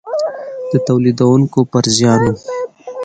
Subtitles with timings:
[0.71, 2.35] د تولیدوونکو پر زیان و.